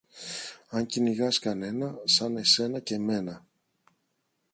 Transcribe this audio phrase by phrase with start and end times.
[0.69, 3.45] Αν κυνηγάς κανένα σαν εσένα και μένα